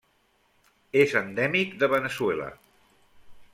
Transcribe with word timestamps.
És 1.01 1.13
endèmic 1.19 1.77
de 1.83 1.91
Veneçuela. 1.93 2.51